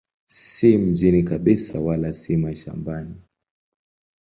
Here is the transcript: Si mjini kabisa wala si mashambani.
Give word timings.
Si 0.43 0.77
mjini 0.77 1.23
kabisa 1.23 1.79
wala 1.79 2.13
si 2.13 2.37
mashambani. 2.37 3.15